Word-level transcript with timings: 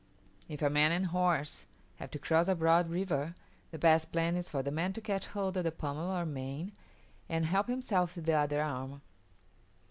If 0.49 0.63
a 0.63 0.69
man 0.71 0.91
and 0.91 1.05
horse 1.05 1.67
have 1.97 2.09
to 2.09 2.17
cross 2.17 2.47
a 2.47 2.55
broad 2.55 2.89
river, 2.89 3.35
the 3.69 3.77
best 3.77 4.11
plan 4.11 4.35
is 4.35 4.49
for 4.49 4.63
the 4.63 4.71
man 4.71 4.93
to 4.93 4.99
catch 5.01 5.27
hold 5.27 5.57
of 5.57 5.63
the 5.63 5.71
pommel 5.71 6.09
or 6.09 6.25
mane, 6.25 6.71
and 7.29 7.45
help 7.45 7.67
himself 7.67 8.15
with 8.15 8.25
the 8.25 8.33
other 8.33 8.63
arm. 8.63 9.03